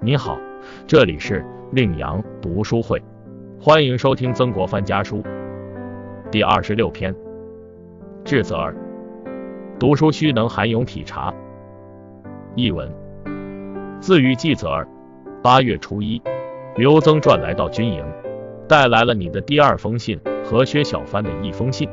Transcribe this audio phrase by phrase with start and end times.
[0.00, 0.38] 你好，
[0.86, 3.02] 这里是令阳读书会，
[3.60, 5.24] 欢迎收听曾国藩家书
[6.30, 7.12] 第二十六篇。
[8.24, 8.72] 智则二，
[9.76, 11.34] 读书须能涵咏体察。
[12.54, 12.88] 译文：
[13.98, 14.86] 自喻季则二，
[15.42, 16.22] 八月初一，
[16.76, 18.04] 刘曾传来到军营，
[18.68, 21.88] 带来了你的第二封信和薛小帆的一封信。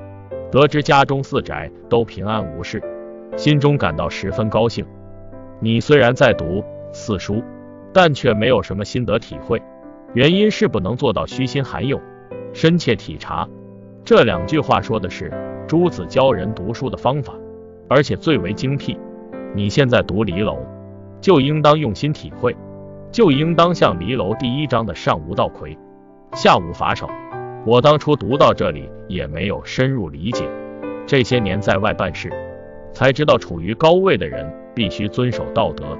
[0.51, 2.79] 得知家中四宅都平安无事，
[3.35, 4.85] 心中感到十分高兴。
[5.59, 6.63] 你虽然在读
[6.93, 7.43] 四书。
[7.95, 9.63] 但却没有什么心得体会，
[10.13, 12.01] 原因是不能做到虚心涵咏、
[12.51, 13.47] 深切体察。
[14.03, 15.31] 这两句话说的是
[15.65, 17.33] 朱子教人读书的方法，
[17.87, 18.99] 而且最为精辟。
[19.55, 20.57] 你现在读离楼，
[21.21, 22.53] 就应当用心体会，
[23.13, 25.77] 就应当像离楼第一章的上无道魁，
[26.33, 27.09] 下无法手。
[27.65, 30.43] 我当初读到这里也没有深入理解，
[31.05, 32.29] 这些年在外办事，
[32.91, 35.97] 才知道处于高位的人必须遵守道德。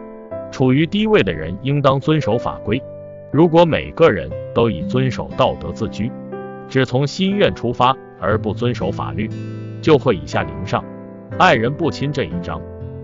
[0.55, 2.81] 处于低位的人应当遵守法规。
[3.29, 6.09] 如果每个人都以遵守道德自居，
[6.69, 9.29] 只从心愿出发而不遵守法律，
[9.81, 10.81] 就会以下临上。
[11.37, 12.61] 爱人不亲这一章，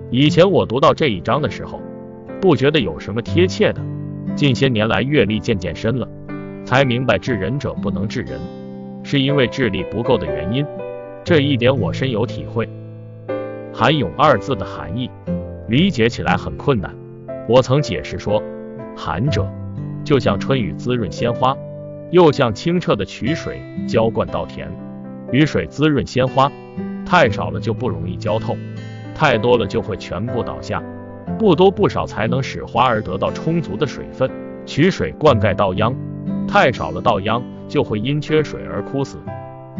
[0.09, 1.81] 以前我读到这一章的时候，
[2.39, 3.81] 不觉得有什么贴切的。
[4.33, 6.07] 近些年来阅历渐渐深了，
[6.63, 8.39] 才明白治人者不能治人，
[9.03, 10.65] 是因为智力不够的原因。
[11.25, 12.69] 这一点我深有体会。
[13.73, 15.11] 含“勇二字的含义，
[15.67, 16.95] 理解起来很困难。
[17.47, 18.41] 我曾解释说，
[18.95, 19.47] 寒者
[20.03, 21.57] 就像春雨滋润鲜花，
[22.11, 24.71] 又像清澈的渠水浇灌稻田。
[25.31, 26.51] 雨水滋润鲜花，
[27.05, 28.55] 太少了就不容易浇透，
[29.15, 30.81] 太多了就会全部倒下。
[31.39, 34.29] 不多不少才能使花儿得到充足的水分。
[34.65, 35.95] 渠水灌溉稻秧，
[36.47, 39.17] 太少了稻秧就会因缺水而枯死，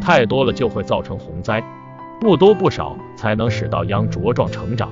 [0.01, 1.63] 太多了就会造成洪灾。
[2.19, 4.91] 不多不少才能使稻秧茁壮成长。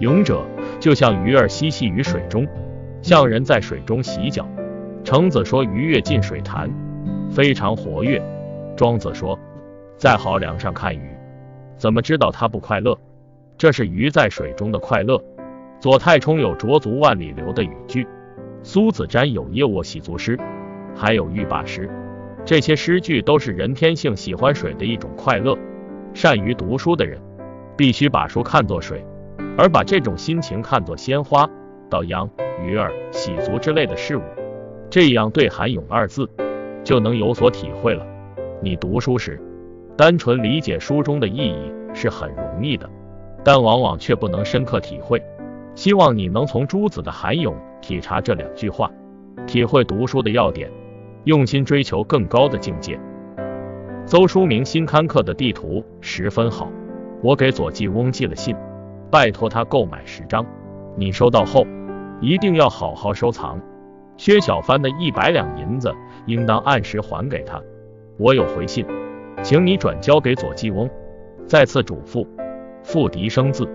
[0.00, 0.44] 勇者。
[0.80, 2.46] 就像鱼儿嬉戏于水中，
[3.02, 4.48] 像人在水中洗脚。
[5.04, 6.70] 程子说鱼跃进水潭，
[7.30, 8.20] 非常活跃。
[8.76, 9.38] 庄子说，
[9.96, 11.10] 在濠梁上看鱼，
[11.76, 12.98] 怎么知道它不快乐？
[13.58, 15.22] 这是鱼在水中的快乐。
[15.78, 18.06] 左太冲有濯足万里流的语句，
[18.62, 20.38] 苏子瞻有夜卧洗足诗，
[20.94, 21.88] 还有浴罢诗。
[22.44, 25.56] 这些诗句都是人天性喜欢水的一种快乐。
[26.12, 27.18] 善于读书的人，
[27.76, 29.04] 必须把书看作水。
[29.60, 31.46] 而把这种心情看作鲜花、
[31.90, 32.30] 稻秧、
[32.64, 34.22] 鱼儿、喜足之类的事物，
[34.88, 36.26] 这样对“涵咏”二字
[36.82, 38.02] 就能有所体会了。
[38.62, 39.38] 你读书时，
[39.98, 42.88] 单纯理解书中的意义是很容易的，
[43.44, 45.22] 但往往却不能深刻体会。
[45.74, 48.90] 希望你能从朱子的涵咏体察这两句话，
[49.46, 50.70] 体会读书的要点，
[51.24, 52.98] 用心追求更高的境界。
[54.06, 56.72] 邹书明新刊刻的地图十分好，
[57.22, 58.56] 我给左季翁寄了信。
[59.10, 60.46] 拜托他购买十张，
[60.96, 61.66] 你收到后
[62.20, 63.60] 一定要好好收藏。
[64.16, 65.92] 薛小帆的一百两银子
[66.26, 67.60] 应当按时还给他。
[68.18, 68.86] 我有回信，
[69.42, 70.88] 请你转交给左季翁。
[71.46, 72.26] 再次嘱咐。
[72.82, 73.68] 复笛生字。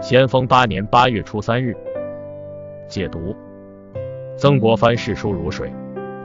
[0.00, 1.74] 咸丰八年八月初三日。
[2.88, 3.34] 解读：
[4.36, 5.72] 曾国藩视书如水，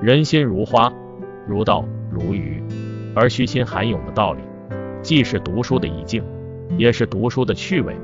[0.01, 0.91] 人心如花，
[1.47, 2.61] 如道如鱼，
[3.15, 4.41] 而虚心涵咏的道理，
[5.01, 6.23] 既是读书的意境，
[6.77, 7.95] 也是读书的趣味。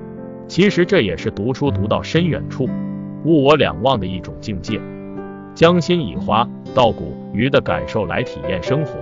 [0.50, 2.68] 其实这也是读书读到深远处，
[3.24, 4.82] 物我两忘的一种境界。
[5.54, 8.94] 将心以花稻谷鱼的感受来体验生活，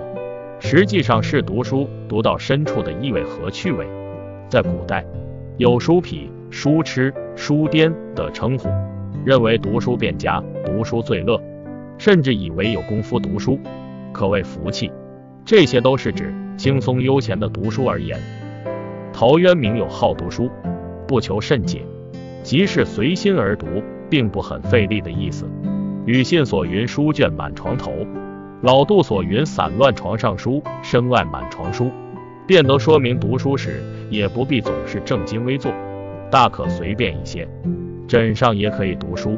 [0.60, 3.88] 实际上是读书读到深处的意味和趣味。
[4.50, 5.06] 在古代，
[5.56, 8.68] 有书痞、书痴、书癫的称呼，
[9.24, 11.42] 认为读书变家，读书最乐，
[11.98, 13.58] 甚至以为有功夫读书
[14.12, 14.92] 可谓福气。
[15.46, 18.20] 这些都是指轻松悠闲的读书而言。
[19.14, 20.52] 陶渊明有好读书。
[21.08, 21.82] 不求甚解，
[22.44, 23.66] 即是随心而读，
[24.10, 25.46] 并不很费力的意思。
[26.06, 27.92] 吕信所云书卷满床头，
[28.62, 31.90] 老杜所云散乱床上书，身外满床书，
[32.46, 35.72] 便能说明读书时也不必总是正襟危坐，
[36.30, 37.48] 大可随便一些，
[38.08, 39.38] 枕上也可以读书。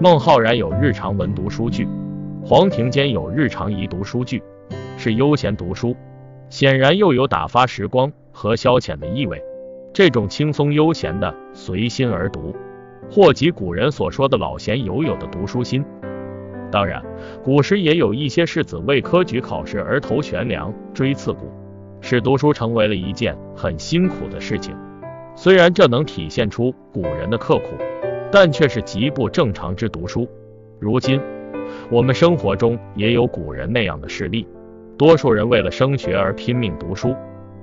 [0.00, 1.86] 孟浩然有日常文读书句，
[2.44, 4.42] 黄庭坚有日常宜读书句，
[4.96, 5.96] 是悠闲读书，
[6.48, 9.42] 显然又有打发时光和消遣的意味。
[9.94, 12.52] 这种轻松悠闲的随心而读，
[13.08, 15.84] 或即古人所说的老闲游有的读书心。
[16.72, 17.00] 当然，
[17.44, 21.48] 古时也有一些士子为科举考试而投悬梁锥刺股，
[22.00, 24.76] 使读书成为了一件很辛苦的事情。
[25.36, 27.76] 虽然这能体现出古人的刻苦，
[28.32, 30.28] 但却是极不正常之读书。
[30.80, 31.20] 如今，
[31.88, 34.44] 我们生活中也有古人那样的事例，
[34.98, 37.14] 多数人为了升学而拼命读书，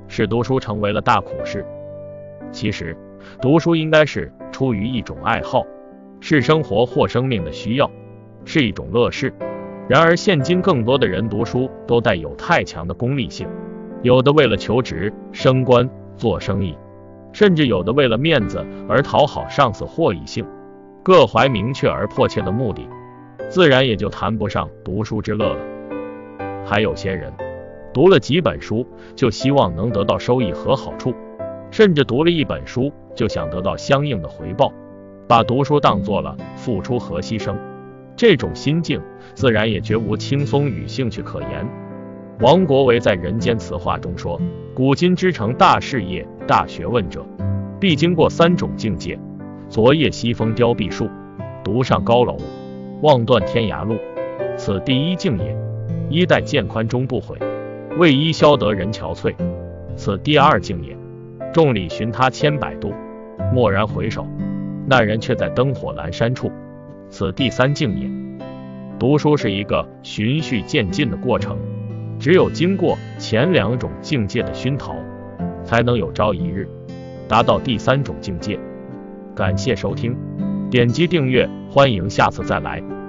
[0.07, 1.65] 使读书成为了大苦事。
[2.51, 2.95] 其实，
[3.41, 5.63] 读书应该是出于一种爱好，
[6.19, 7.89] 是生活或生命的需要。
[8.43, 9.31] 是一种乐事。
[9.87, 13.47] 然而，现今更多的人读书都带有太强的功利性，
[14.01, 16.75] 有的为了求职、升官、做生意，
[17.33, 20.45] 甚至有的为了面子而讨好上司或异性，
[21.03, 22.87] 各怀明确而迫切的目的，
[23.47, 25.59] 自然也就谈不上读书之乐了。
[26.65, 27.31] 还有些人
[27.93, 31.13] 读了几本书，就希望能得到收益和好处，
[31.71, 34.71] 甚至读了一本书就想得到相应的回报，
[35.27, 37.55] 把读书当做了付出和牺牲。
[38.15, 39.01] 这种心境
[39.33, 41.67] 自然也绝无轻松与兴趣可言。
[42.41, 44.39] 王国维在《人间词话》中说
[44.75, 47.25] ：“古今之成大事业、大学问者，
[47.79, 49.17] 必经过三种境界：
[49.69, 51.09] 昨夜西风凋碧树，
[51.63, 52.37] 独上高楼，
[53.01, 53.95] 望断天涯路。
[54.57, 55.57] 此第一境也。
[56.09, 57.37] 衣带渐宽终不悔，
[57.97, 59.33] 为伊消得人憔悴。
[59.95, 60.93] 此第二境也。
[61.53, 62.93] 众里寻他千百度，
[63.53, 64.25] 蓦然回首，
[64.87, 66.51] 那人却在灯火阑珊处。”
[67.09, 68.09] 此第三境也。
[68.97, 71.57] 读书是一个循序渐进的过程，
[72.19, 74.95] 只有经过前两种境界的熏陶，
[75.63, 76.69] 才能有朝一日
[77.27, 78.57] 达到第三种境界。
[79.35, 80.15] 感谢收听，
[80.69, 83.00] 点击订阅，欢迎下次再来。